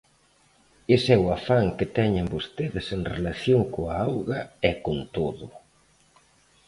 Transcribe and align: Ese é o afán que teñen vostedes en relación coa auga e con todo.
Ese 0.95 1.09
é 1.15 1.19
o 1.25 1.27
afán 1.37 1.65
que 1.77 1.91
teñen 1.97 2.31
vostedes 2.35 2.85
en 2.95 3.01
relación 3.15 3.61
coa 3.73 3.95
auga 4.07 4.41
e 4.69 4.71
con 4.85 4.97
todo. 5.15 5.47